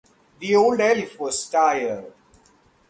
[0.39, 2.11] The old elf was tired.